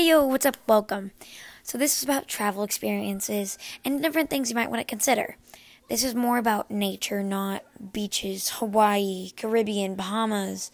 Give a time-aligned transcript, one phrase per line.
[0.00, 0.56] Hey yo, what's up?
[0.66, 1.10] Welcome.
[1.62, 5.36] So, this is about travel experiences and different things you might want to consider.
[5.90, 10.72] This is more about nature, not beaches, Hawaii, Caribbean, Bahamas,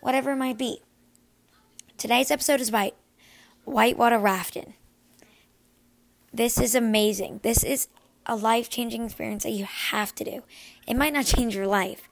[0.00, 0.82] whatever it might be.
[1.96, 2.96] Today's episode is about
[3.64, 4.74] whitewater rafting.
[6.32, 7.38] This is amazing.
[7.44, 7.86] This is
[8.26, 10.42] a life changing experience that you have to do.
[10.88, 12.08] It might not change your life,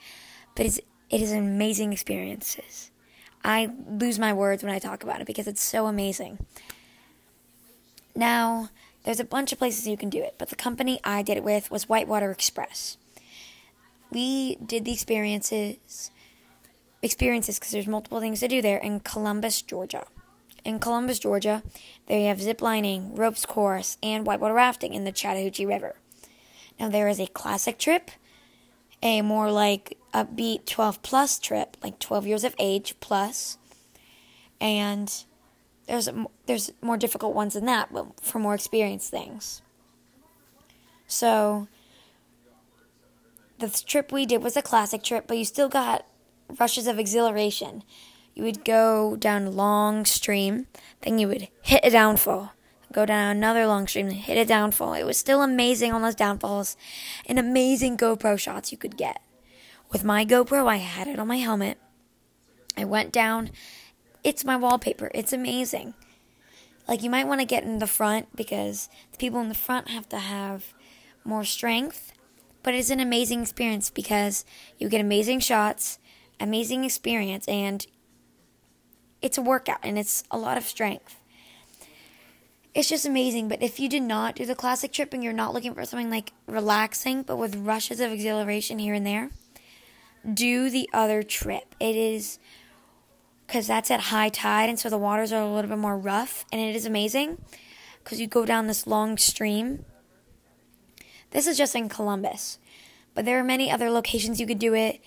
[0.55, 2.90] but it is an amazing experiences.
[3.45, 6.39] I lose my words when I talk about it because it's so amazing.
[8.15, 8.69] Now,
[9.05, 11.45] there's a bunch of places you can do it, but the company I did it
[11.45, 12.97] with was Whitewater Express.
[14.11, 16.11] We did the experiences
[17.03, 20.05] experiences because there's multiple things to do there in Columbus, Georgia.
[20.65, 21.63] In Columbus, Georgia,
[22.07, 25.97] there you have zip lining, ropes course, and whitewater rafting in the Chattahoochee River.
[26.79, 28.11] Now there is a classic trip,
[29.03, 33.59] a more like upbeat 12 plus trip, like 12 years of age plus,
[34.61, 35.25] and
[35.87, 36.09] there's
[36.47, 39.63] there's more difficult ones than that, but for more experienced things.
[41.07, 41.69] So
[43.59, 46.07] the trip we did was a classic trip, but you still got
[46.59, 47.83] rushes of exhilaration.
[48.35, 50.67] You would go down a long stream,
[51.03, 52.53] then you would hit a downfall,
[52.93, 54.95] go down another long stream, hit a downfall.
[54.95, 56.77] It was still amazing on those downfalls
[57.27, 59.23] and amazing GoPro shots you could get.
[59.91, 61.79] With my GoPro, I had it on my helmet.
[62.77, 63.51] I went down.
[64.23, 65.11] It's my wallpaper.
[65.15, 65.95] It's amazing.
[66.87, 69.89] Like, you might want to get in the front because the people in the front
[69.89, 70.75] have to have
[71.25, 72.13] more strength.
[72.63, 74.45] But it's an amazing experience because
[74.79, 75.99] you get amazing shots,
[76.39, 77.87] amazing experience, and
[79.23, 81.20] it's a workout and it's a lot of strength.
[82.75, 83.49] It's just amazing.
[83.49, 86.11] But if you did not do the classic trip and you're not looking for something
[86.11, 89.31] like relaxing but with rushes of exhilaration here and there,
[90.33, 91.75] do the other trip.
[91.81, 92.39] It is
[93.47, 96.45] because that's at high tide, and so the waters are a little bit more rough,
[96.53, 97.37] and it is amazing
[98.05, 99.85] because you go down this long stream.
[101.33, 102.61] This is just in Columbus,
[103.13, 105.01] but there are many other locations you could do it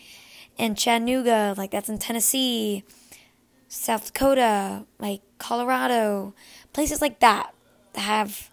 [0.58, 2.84] in Chattanooga, like that's in Tennessee,
[3.70, 6.34] South Dakota, like Colorado,
[6.72, 7.54] places like that
[7.96, 8.50] have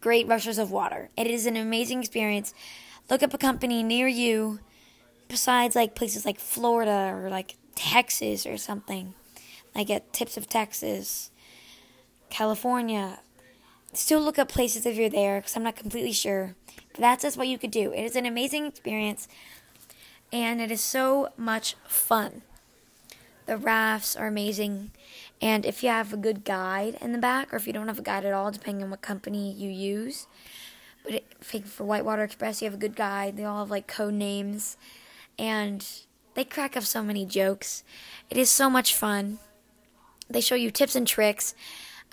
[0.00, 1.08] great rushes of water.
[1.16, 2.52] It is an amazing experience.
[3.08, 4.58] Look up a company near you
[5.28, 9.14] besides like places like Florida or like Texas or something,
[9.72, 11.30] like at tips of Texas,
[12.28, 13.20] California.
[13.92, 16.56] Still look up places if you're there because I'm not completely sure.
[16.90, 17.92] But that's just what you could do.
[17.92, 19.28] It is an amazing experience
[20.32, 22.42] and it is so much fun.
[23.46, 24.90] The rafts are amazing,
[25.40, 27.98] and if you have a good guide in the back, or if you don't have
[27.98, 30.26] a guide at all, depending on what company you use,
[31.04, 31.22] but
[31.64, 33.36] for Whitewater Express, you have a good guide.
[33.36, 34.76] They all have like code names
[35.38, 35.86] and
[36.34, 37.84] they crack up so many jokes.
[38.28, 39.38] It is so much fun.
[40.28, 41.54] They show you tips and tricks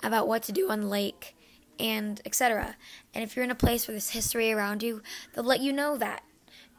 [0.02, 1.34] about what to do on the lake
[1.78, 2.76] and etc.
[3.12, 5.02] And if you're in a place where there's history around you,
[5.34, 6.22] they'll let you know that.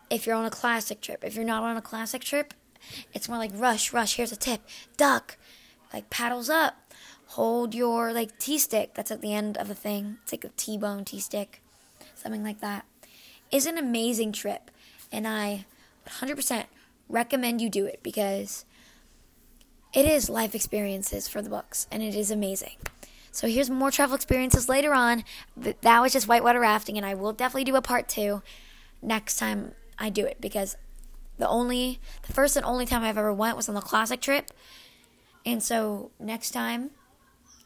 [0.10, 2.54] If you're on a classic trip, if you're not on a classic trip,
[3.14, 4.16] it's more like rush, rush.
[4.16, 4.62] Here's a tip:
[4.98, 5.38] duck,
[5.94, 6.76] like paddles up.
[7.30, 8.94] Hold your like T stick.
[8.94, 10.18] That's at the end of the thing.
[10.24, 11.62] It's like a T-bone T stick,
[12.16, 12.86] something like that.
[13.52, 14.72] It's an amazing trip,
[15.12, 15.66] and I
[16.08, 16.66] 100%
[17.10, 18.66] recommend you do it because
[19.94, 22.76] it is life experiences for the books and it is amazing.
[23.32, 25.24] So here's more travel experiences later on.
[25.58, 28.42] That was just whitewater rafting, and I will definitely do a part two
[29.02, 30.78] next time I do it because
[31.38, 34.52] the only, the first and only time I've ever went was on the classic trip.
[35.46, 36.92] And so next time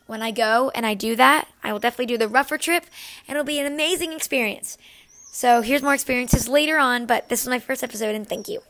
[0.08, 2.86] when I go and I do that, I will definitely do the rougher trip,
[3.28, 4.78] and it'll be an amazing experience.
[5.32, 8.62] So here's more experiences later on, but this is my first episode, and thank you.